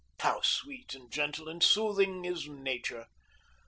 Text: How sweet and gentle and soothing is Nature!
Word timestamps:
How 0.19 0.41
sweet 0.41 0.95
and 0.95 1.11
gentle 1.11 1.47
and 1.47 1.61
soothing 1.61 2.25
is 2.25 2.47
Nature! 2.47 3.05